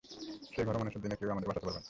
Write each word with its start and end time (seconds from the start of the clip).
সেই 0.53 0.63
ঘোর 0.67 0.75
অমানিশার 0.77 1.01
দিনে 1.03 1.15
কেউই 1.17 1.33
আমাদের 1.33 1.47
বাঁচাতে 1.49 1.63
পারবে 1.65 1.73
না! 1.75 1.79